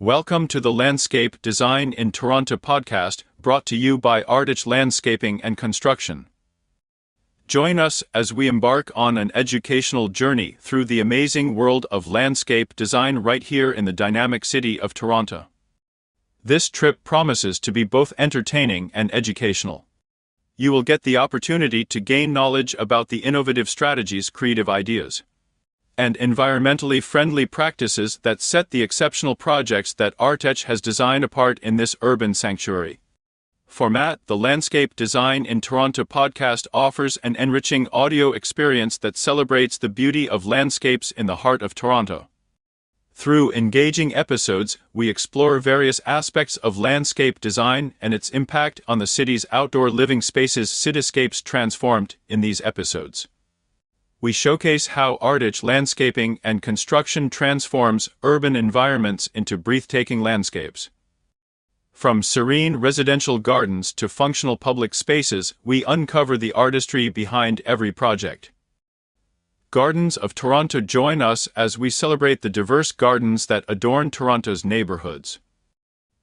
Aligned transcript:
Welcome 0.00 0.46
to 0.48 0.60
the 0.60 0.70
Landscape 0.70 1.42
Design 1.42 1.92
in 1.92 2.12
Toronto 2.12 2.56
podcast, 2.56 3.24
brought 3.42 3.66
to 3.66 3.74
you 3.74 3.98
by 3.98 4.22
Artech 4.22 4.64
Landscaping 4.64 5.42
and 5.42 5.56
Construction. 5.56 6.28
Join 7.48 7.80
us 7.80 8.04
as 8.14 8.32
we 8.32 8.46
embark 8.46 8.92
on 8.94 9.18
an 9.18 9.32
educational 9.34 10.06
journey 10.06 10.56
through 10.60 10.84
the 10.84 11.00
amazing 11.00 11.56
world 11.56 11.84
of 11.90 12.06
landscape 12.06 12.76
design 12.76 13.18
right 13.18 13.42
here 13.42 13.72
in 13.72 13.86
the 13.86 13.92
dynamic 13.92 14.44
city 14.44 14.78
of 14.78 14.94
Toronto. 14.94 15.48
This 16.44 16.70
trip 16.70 17.02
promises 17.02 17.58
to 17.58 17.72
be 17.72 17.82
both 17.82 18.12
entertaining 18.16 18.92
and 18.94 19.12
educational. 19.12 19.84
You 20.56 20.70
will 20.70 20.84
get 20.84 21.02
the 21.02 21.16
opportunity 21.16 21.84
to 21.86 21.98
gain 21.98 22.32
knowledge 22.32 22.76
about 22.78 23.08
the 23.08 23.24
innovative 23.24 23.68
strategies, 23.68 24.30
creative 24.30 24.68
ideas, 24.68 25.24
and 25.98 26.16
environmentally 26.18 27.02
friendly 27.02 27.44
practices 27.44 28.20
that 28.22 28.40
set 28.40 28.70
the 28.70 28.82
exceptional 28.82 29.34
projects 29.34 29.92
that 29.94 30.16
Artech 30.16 30.64
has 30.64 30.80
designed 30.80 31.24
apart 31.24 31.58
in 31.58 31.76
this 31.76 31.96
urban 32.00 32.32
sanctuary. 32.32 33.00
Format 33.66 34.20
The 34.26 34.36
Landscape 34.36 34.94
Design 34.94 35.44
in 35.44 35.60
Toronto 35.60 36.04
podcast 36.04 36.68
offers 36.72 37.16
an 37.18 37.34
enriching 37.34 37.88
audio 37.92 38.32
experience 38.32 38.96
that 38.98 39.16
celebrates 39.16 39.76
the 39.76 39.88
beauty 39.88 40.28
of 40.28 40.46
landscapes 40.46 41.10
in 41.10 41.26
the 41.26 41.36
heart 41.36 41.62
of 41.62 41.74
Toronto. 41.74 42.28
Through 43.12 43.52
engaging 43.52 44.14
episodes, 44.14 44.78
we 44.92 45.08
explore 45.08 45.58
various 45.58 46.00
aspects 46.06 46.56
of 46.58 46.78
landscape 46.78 47.40
design 47.40 47.94
and 48.00 48.14
its 48.14 48.30
impact 48.30 48.80
on 48.86 49.00
the 49.00 49.08
city's 49.08 49.44
outdoor 49.50 49.90
living 49.90 50.22
spaces. 50.22 50.70
Cityscapes 50.70 51.42
transformed 51.42 52.14
in 52.28 52.40
these 52.40 52.60
episodes 52.60 53.26
we 54.20 54.32
showcase 54.32 54.88
how 54.88 55.16
Artech 55.18 55.62
landscaping 55.62 56.40
and 56.42 56.60
construction 56.60 57.30
transforms 57.30 58.08
urban 58.22 58.56
environments 58.56 59.28
into 59.32 59.56
breathtaking 59.56 60.20
landscapes. 60.20 60.90
From 61.92 62.22
serene 62.22 62.76
residential 62.76 63.38
gardens 63.38 63.92
to 63.94 64.08
functional 64.08 64.56
public 64.56 64.94
spaces, 64.94 65.54
we 65.64 65.84
uncover 65.84 66.36
the 66.36 66.52
artistry 66.52 67.08
behind 67.08 67.60
every 67.64 67.92
project. 67.92 68.50
Gardens 69.70 70.16
of 70.16 70.34
Toronto 70.34 70.80
join 70.80 71.22
us 71.22 71.46
as 71.54 71.78
we 71.78 71.90
celebrate 71.90 72.42
the 72.42 72.50
diverse 72.50 72.90
gardens 72.90 73.46
that 73.46 73.64
adorn 73.68 74.10
Toronto's 74.10 74.64
neighborhoods 74.64 75.38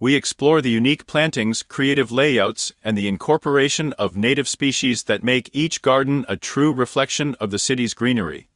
we 0.00 0.14
explore 0.14 0.62
the 0.62 0.70
unique 0.70 1.06
plantings, 1.06 1.64
creative 1.64 2.12
layouts, 2.12 2.72
and 2.84 2.96
the 2.96 3.08
incorporation 3.08 3.92
of 3.94 4.16
native 4.16 4.46
species 4.46 5.04
that 5.04 5.24
make 5.24 5.50
each 5.52 5.82
garden 5.82 6.24
a 6.28 6.36
true 6.36 6.72
reflection 6.72 7.34
of 7.40 7.50
the 7.50 7.58
city's 7.58 7.94
greenery. 7.94 8.48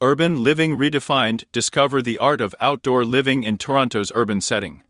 Urban 0.00 0.42
Living 0.42 0.78
Redefined 0.78 1.44
Discover 1.52 2.00
the 2.00 2.16
art 2.18 2.40
of 2.40 2.54
outdoor 2.58 3.04
living 3.04 3.44
in 3.44 3.58
Toronto's 3.58 4.10
urban 4.14 4.40
setting. 4.40 4.82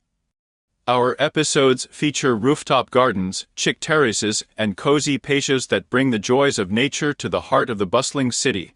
Our 0.87 1.17
episodes 1.19 1.87
feature 1.91 2.37
rooftop 2.37 2.91
gardens, 2.91 3.47
chic 3.57 3.81
terraces, 3.81 4.45
and 4.57 4.77
cozy 4.77 5.19
patios 5.19 5.67
that 5.67 5.91
bring 5.91 6.11
the 6.11 6.19
joys 6.19 6.59
of 6.59 6.71
nature 6.71 7.13
to 7.15 7.29
the 7.29 7.43
heart 7.43 7.69
of 7.69 7.79
the 7.79 7.87
bustling 7.87 8.33
city. 8.33 8.75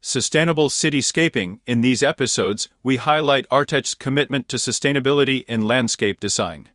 Sustainable 0.00 0.68
Cityscaping. 0.68 1.60
In 1.66 1.80
these 1.80 2.02
episodes, 2.02 2.68
we 2.82 2.96
highlight 2.96 3.48
Artech's 3.48 3.94
commitment 3.94 4.48
to 4.48 4.56
sustainability 4.56 5.44
in 5.46 5.66
landscape 5.66 6.20
design. 6.20 6.68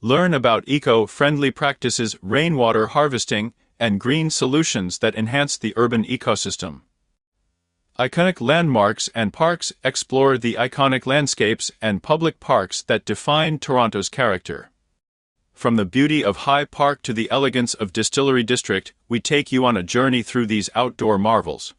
Learn 0.00 0.34
about 0.34 0.64
eco 0.66 1.06
friendly 1.06 1.50
practices, 1.52 2.16
rainwater 2.20 2.88
harvesting, 2.88 3.54
and 3.78 4.00
green 4.00 4.30
solutions 4.30 4.98
that 4.98 5.14
enhance 5.14 5.56
the 5.56 5.72
urban 5.76 6.04
ecosystem. 6.04 6.80
Iconic 7.98 8.40
landmarks 8.40 9.10
and 9.14 9.32
parks 9.32 9.72
explore 9.84 10.38
the 10.38 10.54
iconic 10.54 11.06
landscapes 11.06 11.70
and 11.80 12.02
public 12.02 12.40
parks 12.40 12.82
that 12.82 13.04
define 13.04 13.58
Toronto's 13.58 14.08
character. 14.08 14.70
From 15.52 15.76
the 15.76 15.84
beauty 15.84 16.24
of 16.24 16.38
High 16.38 16.64
Park 16.64 17.02
to 17.02 17.12
the 17.12 17.30
elegance 17.30 17.74
of 17.74 17.92
Distillery 17.92 18.42
District, 18.42 18.94
we 19.08 19.20
take 19.20 19.52
you 19.52 19.64
on 19.64 19.76
a 19.76 19.82
journey 19.82 20.22
through 20.22 20.46
these 20.46 20.70
outdoor 20.74 21.18
marvels. 21.18 21.74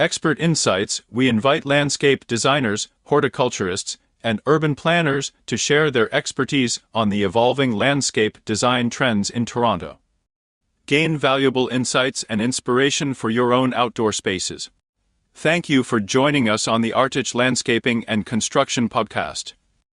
Expert 0.00 0.38
Insights, 0.38 1.02
we 1.10 1.28
invite 1.28 1.66
landscape 1.66 2.24
designers, 2.28 2.86
horticulturists, 3.06 3.98
and 4.22 4.40
urban 4.46 4.76
planners 4.76 5.32
to 5.46 5.56
share 5.56 5.90
their 5.90 6.14
expertise 6.14 6.78
on 6.94 7.08
the 7.08 7.24
evolving 7.24 7.72
landscape 7.72 8.38
design 8.44 8.90
trends 8.90 9.28
in 9.28 9.44
Toronto. 9.44 9.98
Gain 10.86 11.18
valuable 11.18 11.66
insights 11.66 12.22
and 12.28 12.40
inspiration 12.40 13.12
for 13.12 13.28
your 13.28 13.52
own 13.52 13.74
outdoor 13.74 14.12
spaces. 14.12 14.70
Thank 15.34 15.68
you 15.68 15.82
for 15.82 15.98
joining 15.98 16.48
us 16.48 16.68
on 16.68 16.80
the 16.80 16.92
Artech 16.92 17.34
Landscaping 17.34 18.04
and 18.06 18.24
Construction 18.24 18.88
Podcast. 18.88 19.54